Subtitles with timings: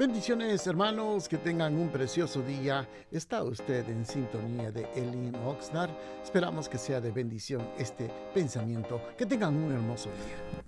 [0.00, 2.88] Bendiciones hermanos, que tengan un precioso día.
[3.12, 5.90] Está usted en sintonía de Elin Oxnard.
[6.24, 8.98] Esperamos que sea de bendición este pensamiento.
[9.18, 10.62] Que tengan un hermoso día.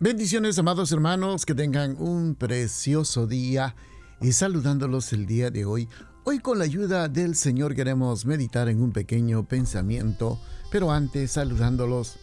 [0.00, 3.76] Bendiciones amados hermanos, que tengan un precioso día.
[4.20, 5.88] Y saludándolos el día de hoy,
[6.24, 10.40] hoy con la ayuda del Señor queremos meditar en un pequeño pensamiento,
[10.72, 12.16] pero antes saludándolos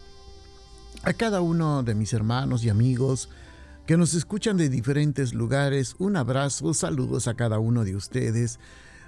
[1.04, 3.30] a cada uno de mis hermanos y amigos,
[3.86, 5.96] que nos escuchan de diferentes lugares.
[5.98, 8.58] Un abrazo, saludos a cada uno de ustedes.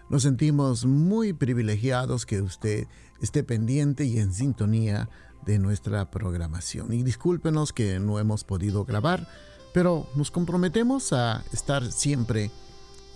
[0.09, 2.87] Nos sentimos muy privilegiados que usted
[3.21, 5.09] esté pendiente y en sintonía
[5.47, 6.93] de nuestra programación.
[6.93, 9.29] Y discúlpenos que no hemos podido grabar,
[9.73, 12.51] pero nos comprometemos a estar siempre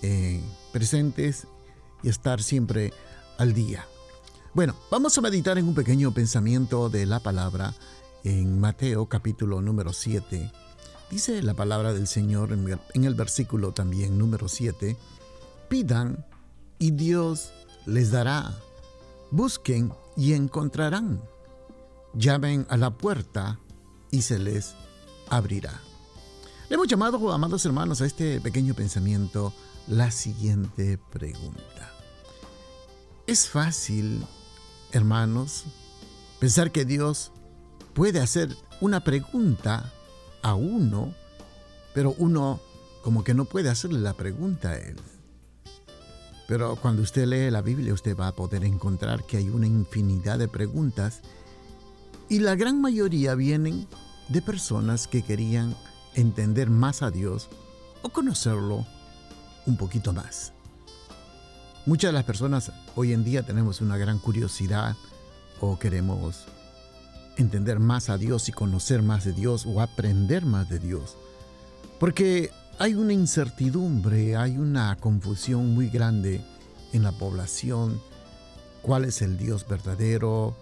[0.02, 0.40] eh,
[0.72, 1.46] presentes
[2.02, 2.92] y estar siempre
[3.38, 3.84] al día.
[4.54, 7.74] Bueno, vamos a meditar en un pequeño pensamiento de la palabra
[8.24, 10.50] en Mateo capítulo número 7
[11.10, 14.96] Dice la palabra del Señor en el versículo también número 7,
[15.68, 16.26] pidan
[16.78, 17.52] y Dios
[17.86, 18.52] les dará,
[19.30, 21.22] busquen y encontrarán,
[22.14, 23.60] llamen a la puerta
[24.10, 24.74] y se les
[25.28, 25.80] abrirá.
[26.68, 29.52] Le hemos llamado, amados hermanos, a este pequeño pensamiento
[29.86, 31.92] la siguiente pregunta.
[33.28, 34.26] Es fácil,
[34.90, 35.64] hermanos,
[36.40, 37.30] pensar que Dios
[37.94, 39.92] puede hacer una pregunta
[40.46, 41.12] a uno,
[41.92, 42.60] pero uno
[43.02, 44.96] como que no puede hacerle la pregunta a él.
[46.46, 50.38] Pero cuando usted lee la Biblia, usted va a poder encontrar que hay una infinidad
[50.38, 51.22] de preguntas
[52.28, 53.88] y la gran mayoría vienen
[54.28, 55.74] de personas que querían
[56.14, 57.48] entender más a Dios
[58.02, 58.86] o conocerlo
[59.66, 60.52] un poquito más.
[61.86, 64.94] Muchas de las personas hoy en día tenemos una gran curiosidad
[65.60, 66.46] o queremos
[67.36, 71.16] entender más a Dios y conocer más de Dios o aprender más de Dios.
[71.98, 76.40] Porque hay una incertidumbre, hay una confusión muy grande
[76.92, 78.00] en la población.
[78.82, 80.54] ¿Cuál es el Dios verdadero?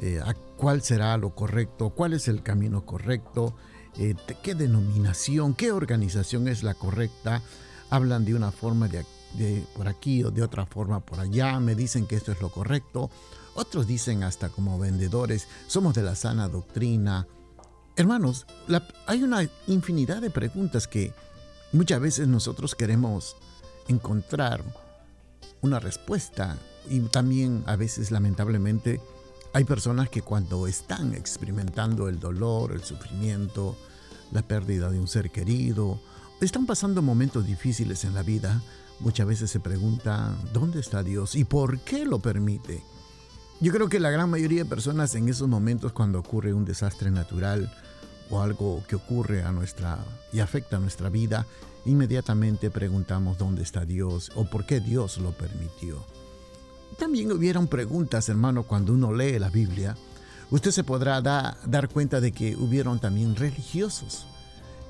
[0.00, 0.20] Eh,
[0.56, 1.90] ¿Cuál será lo correcto?
[1.90, 3.54] ¿Cuál es el camino correcto?
[3.98, 5.54] Eh, ¿Qué denominación?
[5.54, 7.42] ¿Qué organización es la correcta?
[7.90, 11.60] Hablan de una forma de, de por aquí o de otra forma por allá.
[11.60, 13.10] Me dicen que esto es lo correcto
[13.54, 17.26] otros dicen hasta como vendedores, somos de la sana doctrina.
[17.96, 18.46] Hermanos,
[19.06, 21.12] hay una infinidad de preguntas que
[21.72, 23.36] muchas veces nosotros queremos
[23.86, 24.62] encontrar
[25.60, 26.58] una respuesta
[26.90, 29.00] y también a veces lamentablemente
[29.52, 33.76] hay personas que cuando están experimentando el dolor, el sufrimiento,
[34.32, 36.00] la pérdida de un ser querido,
[36.40, 38.60] están pasando momentos difíciles en la vida,
[39.00, 42.82] muchas veces se preguntan, ¿dónde está Dios y por qué lo permite?
[43.60, 47.10] Yo creo que la gran mayoría de personas en esos momentos cuando ocurre un desastre
[47.10, 47.72] natural
[48.30, 49.98] o algo que ocurre a nuestra
[50.32, 51.46] y afecta a nuestra vida,
[51.84, 56.04] inmediatamente preguntamos dónde está Dios o por qué Dios lo permitió.
[56.98, 59.96] También hubieron preguntas, hermano, cuando uno lee la Biblia,
[60.50, 64.26] usted se podrá dar cuenta de que hubieron también religiosos.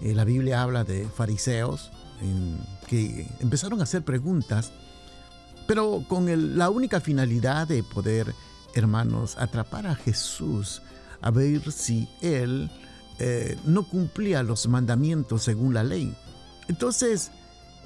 [0.00, 1.90] Eh, la Biblia habla de fariseos
[2.86, 4.72] que empezaron a hacer preguntas,
[5.66, 8.34] pero con la única finalidad de poder
[8.74, 10.82] hermanos, atrapar a Jesús
[11.20, 12.70] a ver si Él
[13.18, 16.14] eh, no cumplía los mandamientos según la ley.
[16.68, 17.30] Entonces,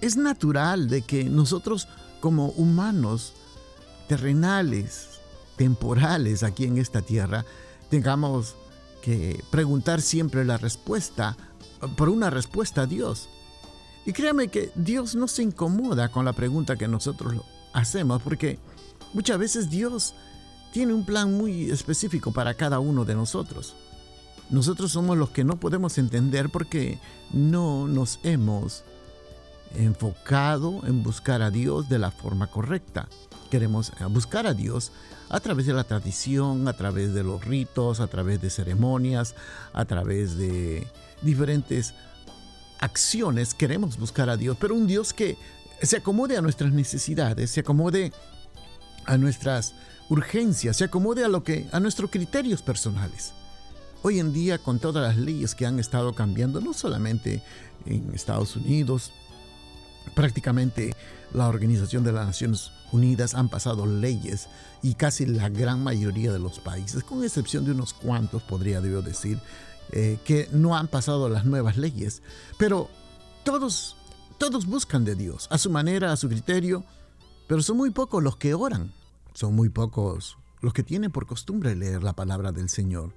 [0.00, 1.88] es natural de que nosotros
[2.20, 3.34] como humanos
[4.08, 5.20] terrenales,
[5.56, 7.44] temporales aquí en esta tierra,
[7.90, 8.56] tengamos
[9.02, 11.36] que preguntar siempre la respuesta,
[11.96, 13.28] por una respuesta a Dios.
[14.08, 17.34] Y créame que Dios no se incomoda con la pregunta que nosotros
[17.74, 18.58] hacemos, porque
[19.12, 20.14] muchas veces Dios
[20.72, 23.76] tiene un plan muy específico para cada uno de nosotros.
[24.48, 26.98] Nosotros somos los que no podemos entender porque
[27.34, 28.82] no nos hemos
[29.74, 33.10] enfocado en buscar a Dios de la forma correcta.
[33.50, 34.90] Queremos buscar a Dios
[35.28, 39.34] a través de la tradición, a través de los ritos, a través de ceremonias,
[39.74, 40.86] a través de
[41.20, 41.92] diferentes
[42.80, 43.54] acciones.
[43.54, 45.36] Queremos buscar a Dios, pero un Dios que
[45.82, 48.12] se acomode a nuestras necesidades, se acomode
[49.04, 49.74] a nuestras
[50.08, 53.32] urgencias, se acomode a lo que a nuestros criterios personales.
[54.02, 57.42] Hoy en día, con todas las leyes que han estado cambiando, no solamente
[57.84, 59.12] en Estados Unidos,
[60.14, 60.94] prácticamente
[61.32, 64.48] la Organización de las Naciones Unidas han pasado leyes
[64.82, 69.38] y casi la gran mayoría de los países, con excepción de unos cuantos, podría decir,
[69.92, 72.22] eh, que no han pasado las nuevas leyes.
[72.58, 72.88] Pero
[73.44, 73.96] todos,
[74.38, 76.84] todos buscan de Dios, a su manera, a su criterio,
[77.46, 78.92] pero son muy pocos los que oran.
[79.34, 83.14] Son muy pocos los que tienen por costumbre leer la palabra del Señor.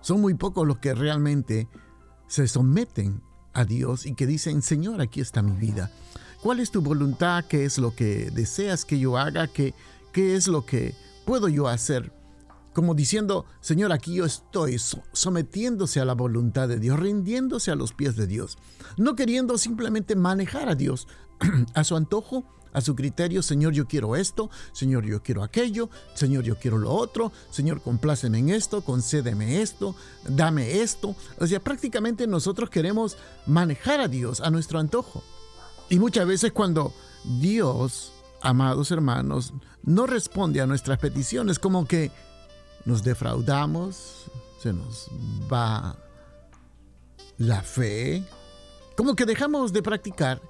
[0.00, 1.68] Son muy pocos los que realmente
[2.26, 3.22] se someten
[3.52, 5.90] a Dios y que dicen, Señor, aquí está mi vida.
[6.42, 7.44] ¿Cuál es tu voluntad?
[7.44, 9.46] ¿Qué es lo que deseas que yo haga?
[9.48, 9.74] ¿Qué,
[10.12, 10.94] qué es lo que
[11.26, 12.12] puedo yo hacer?
[12.72, 14.76] Como diciendo, Señor, aquí yo estoy
[15.12, 18.58] sometiéndose a la voluntad de Dios, rindiéndose a los pies de Dios,
[18.96, 21.08] no queriendo simplemente manejar a Dios
[21.74, 26.44] a su antojo, a su criterio, Señor, yo quiero esto, Señor, yo quiero aquello, Señor,
[26.44, 29.96] yo quiero lo otro, Señor, compláceme en esto, concédeme esto,
[30.28, 31.16] dame esto.
[31.38, 35.24] O sea, prácticamente nosotros queremos manejar a Dios a nuestro antojo.
[35.88, 36.92] Y muchas veces cuando
[37.40, 39.52] Dios, amados hermanos,
[39.82, 42.12] no responde a nuestras peticiones, como que
[42.84, 44.24] nos defraudamos,
[44.60, 45.08] se nos
[45.50, 45.96] va
[47.38, 48.24] la fe,
[48.96, 50.40] como que dejamos de practicar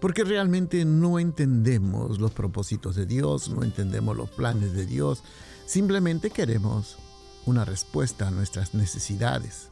[0.00, 5.22] porque realmente no entendemos los propósitos de Dios, no entendemos los planes de Dios,
[5.64, 6.98] simplemente queremos
[7.46, 9.70] una respuesta a nuestras necesidades.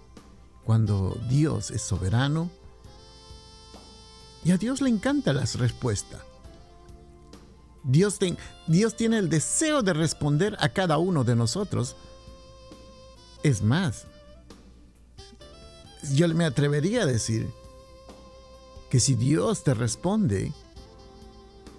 [0.65, 2.51] Cuando Dios es soberano,
[4.45, 6.23] y a Dios le encanta las respuestas.
[7.85, 8.19] Dios,
[8.67, 11.97] Dios tiene el deseo de responder a cada uno de nosotros.
[13.43, 14.07] Es más,
[16.13, 17.51] yo me atrevería a decir
[18.91, 20.53] que si Dios te responde,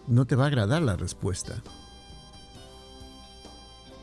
[0.07, 1.61] no te va a agradar la respuesta.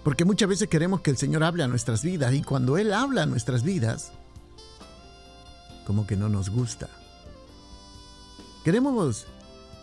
[0.04, 3.24] Porque muchas veces queremos que el Señor hable a nuestras vidas y cuando Él habla
[3.24, 4.12] a nuestras vidas,
[5.86, 6.88] como que no nos gusta.
[8.64, 9.26] Queremos,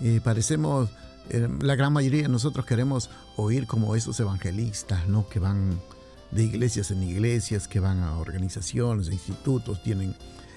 [0.01, 0.89] eh, parecemos,
[1.61, 5.27] la gran mayoría de nosotros queremos oír como esos evangelistas, ¿no?
[5.29, 5.79] Que van
[6.31, 10.15] de iglesias en iglesias, que van a organizaciones, institutos, tienen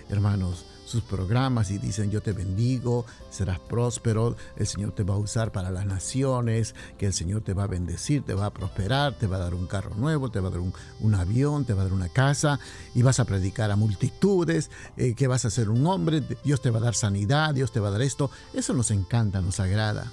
[0.08, 5.18] hermanos sus programas y dicen yo te bendigo, serás próspero, el Señor te va a
[5.18, 9.14] usar para las naciones, que el Señor te va a bendecir, te va a prosperar,
[9.14, 11.82] te va a dar un carro nuevo, te va a dar un, avión, te va
[11.82, 12.58] a dar una casa
[12.92, 16.70] y vas a predicar a multitudes, eh, que vas a ser un hombre, Dios te
[16.70, 18.30] va a dar sanidad, Dios te va a dar esto.
[18.52, 20.10] Eso nos encanta, nos agrada.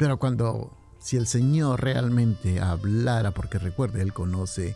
[0.00, 4.74] Pero cuando, si el Señor realmente hablara, porque recuerde, Él conoce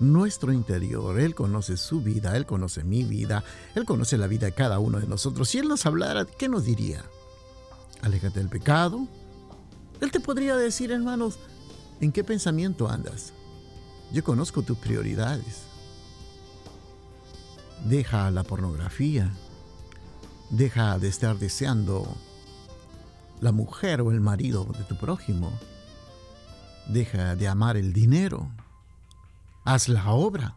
[0.00, 1.20] nuestro interior.
[1.20, 3.44] Él conoce su vida, Él conoce mi vida,
[3.76, 5.48] Él conoce la vida de cada uno de nosotros.
[5.50, 7.04] Si Él nos hablara, ¿qué nos diría?
[8.02, 9.06] Aléjate del pecado.
[10.00, 11.38] Él te podría decir, hermanos,
[12.00, 13.34] ¿en qué pensamiento andas?
[14.12, 15.62] Yo conozco tus prioridades.
[17.84, 19.32] Deja la pornografía.
[20.50, 22.16] Deja de estar deseando
[23.40, 25.52] la mujer o el marido de tu prójimo.
[26.88, 28.50] Deja de amar el dinero
[29.66, 30.56] haz la obra,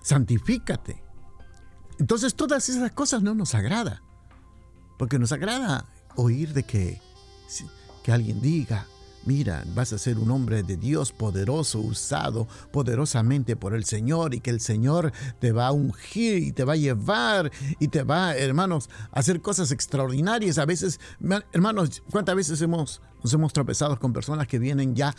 [0.00, 1.02] santifícate.
[1.98, 4.02] Entonces todas esas cosas no nos agrada,
[4.96, 5.84] porque nos agrada
[6.16, 7.02] oír de que,
[8.02, 8.86] que alguien diga,
[9.24, 14.40] mira, vas a ser un hombre de Dios poderoso, usado poderosamente por el Señor y
[14.40, 18.34] que el Señor te va a ungir y te va a llevar y te va,
[18.36, 20.58] hermanos, a hacer cosas extraordinarias.
[20.58, 21.00] A veces,
[21.52, 25.14] hermanos, ¿cuántas veces hemos, nos hemos tropezado con personas que vienen ya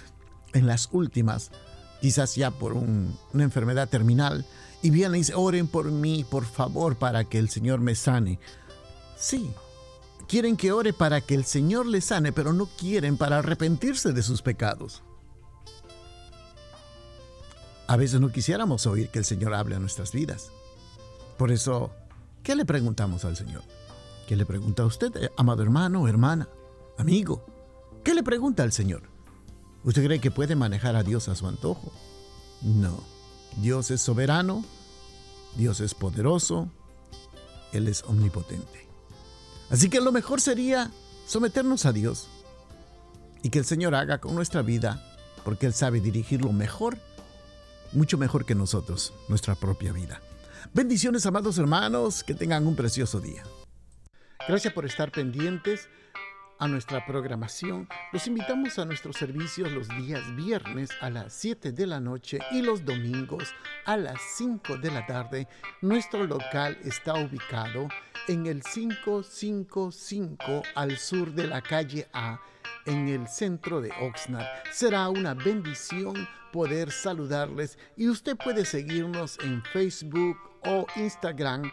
[0.54, 1.52] en las últimas
[2.04, 4.46] quizás ya por una enfermedad terminal,
[4.82, 8.40] y vienen y dicen, oren por mí, por favor, para que el Señor me sane.
[9.18, 9.50] Sí,
[10.28, 14.24] quieren que ore para que el Señor le sane, pero no quieren para arrepentirse de
[14.24, 15.04] sus pecados.
[17.88, 20.52] A veces no quisiéramos oír que el Señor hable a nuestras vidas.
[21.38, 21.92] Por eso,
[22.42, 23.64] ¿qué le preguntamos al Señor?
[24.28, 26.48] ¿Qué le pregunta a usted, eh, amado hermano, hermana,
[26.98, 27.46] amigo?
[28.04, 29.04] ¿Qué le pregunta al Señor?
[29.84, 31.92] ¿Usted cree que puede manejar a Dios a su antojo?
[32.62, 33.04] No.
[33.58, 34.64] Dios es soberano,
[35.56, 36.70] Dios es poderoso,
[37.74, 38.88] Él es omnipotente.
[39.70, 40.92] Así que lo mejor sería
[41.26, 42.28] someternos a Dios
[43.42, 45.04] y que el Señor haga con nuestra vida,
[45.44, 46.98] porque Él sabe dirigirlo mejor,
[47.92, 50.22] mucho mejor que nosotros, nuestra propia vida.
[50.74, 53.44] Bendiciones, amados hermanos, que tengan un precioso día.
[54.48, 55.90] Gracias por estar pendientes
[56.60, 61.88] a nuestra programación, los invitamos a nuestros servicios los días viernes a las 7 de
[61.88, 63.54] la noche y los domingos
[63.86, 65.48] a las 5 de la tarde.
[65.82, 67.90] Nuestro local está ubicado
[68.28, 72.40] en el 555 al sur de la calle A,
[72.86, 74.46] en el centro de Oxnard.
[74.72, 81.72] Será una bendición poder saludarles y usted puede seguirnos en Facebook o Instagram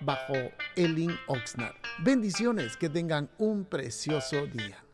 [0.00, 0.34] bajo
[0.76, 1.74] Elin Oxnard.
[2.00, 4.84] Bendiciones, que tengan un precioso día.